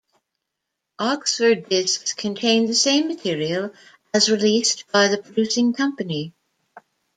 [0.97, 3.71] Oxford discs contain the same material
[4.15, 6.33] as released by the producing company.